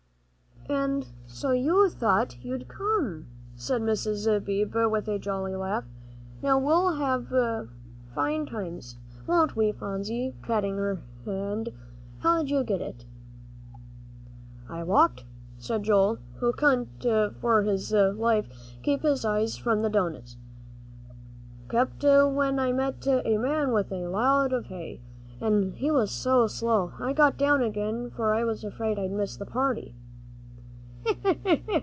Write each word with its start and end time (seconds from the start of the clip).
"An' 0.69 1.03
so 1.27 1.51
you 1.51 1.89
thought 1.89 2.37
you'd 2.45 2.69
come," 2.69 3.25
said 3.55 3.81
Mr. 3.81 4.41
Beebe, 4.43 4.85
with 4.85 5.05
a 5.09 5.19
jolly 5.19 5.51
little 5.51 5.65
laugh. 5.65 5.83
"Now 6.41 6.57
we'll 6.59 6.93
have 6.95 7.27
fine 8.15 8.45
times, 8.45 8.95
won't 9.27 9.55
we, 9.57 9.73
Phronsie?" 9.73 10.33
patting 10.41 10.77
her 10.77 11.01
hand. 11.25 11.69
"How'd 12.19 12.49
you 12.49 12.63
git 12.63 12.79
here?" 12.79 12.93
"I 14.69 14.83
walked," 14.83 15.25
said 15.57 15.83
Joel, 15.83 16.19
who 16.39 16.53
couldn't 16.53 17.01
for 17.41 17.63
his 17.63 17.91
life 17.91 18.47
keep 18.81 19.01
his 19.01 19.25
eyes 19.25 19.57
from 19.57 19.81
the 19.81 19.89
doughnuts, 19.89 20.37
"'cept 21.69 22.01
when 22.03 22.59
I 22.59 22.71
met 22.71 23.05
a 23.07 23.37
man 23.37 23.73
with 23.73 23.91
a 23.91 24.07
load 24.07 24.53
of 24.53 24.65
hay. 24.67 25.01
An' 25.41 25.73
he 25.73 25.91
was 25.91 26.11
so 26.11 26.47
slow 26.47 26.93
I 26.97 27.11
got 27.11 27.37
down 27.37 27.61
again, 27.61 28.09
for 28.09 28.33
I 28.33 28.45
was 28.45 28.63
afraid 28.63 28.97
I'd 28.97 29.11
miss 29.11 29.35
the 29.35 29.45
party." 29.45 29.95